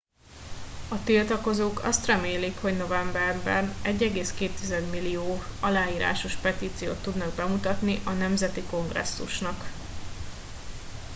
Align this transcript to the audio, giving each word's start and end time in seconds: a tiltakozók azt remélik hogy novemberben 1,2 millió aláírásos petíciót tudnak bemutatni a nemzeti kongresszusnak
a 0.89 1.03
tiltakozók 1.03 1.83
azt 1.83 2.05
remélik 2.05 2.57
hogy 2.61 2.77
novemberben 2.77 3.73
1,2 3.83 4.89
millió 4.91 5.39
aláírásos 5.59 6.35
petíciót 6.35 7.01
tudnak 7.01 7.33
bemutatni 7.35 8.01
a 8.05 8.09
nemzeti 8.11 8.61
kongresszusnak 8.61 9.71